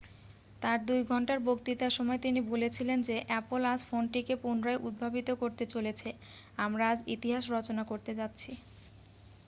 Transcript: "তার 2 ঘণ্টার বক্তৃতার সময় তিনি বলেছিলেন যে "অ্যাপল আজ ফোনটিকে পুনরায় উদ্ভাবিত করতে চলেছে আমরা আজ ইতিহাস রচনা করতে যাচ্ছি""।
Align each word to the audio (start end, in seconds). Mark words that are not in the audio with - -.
"তার 0.61 0.77
2 0.87 1.09
ঘণ্টার 1.09 1.39
বক্তৃতার 1.41 1.95
সময় 1.97 2.19
তিনি 2.19 2.39
বলেছিলেন 2.51 2.99
যে 3.01 3.15
"অ্যাপল 3.23 3.61
আজ 3.65 3.79
ফোনটিকে 3.89 4.33
পুনরায় 4.35 4.83
উদ্ভাবিত 4.87 5.29
করতে 5.41 5.63
চলেছে 5.73 6.09
আমরা 6.57 6.83
আজ 6.91 6.99
ইতিহাস 7.15 7.43
রচনা 7.55 7.83
করতে 7.83 8.11
যাচ্ছি""। 8.15 8.51